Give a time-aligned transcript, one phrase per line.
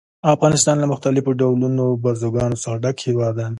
[0.35, 3.47] افغانستان له مختلفو ډولونو بزګانو څخه ډک هېواد دی.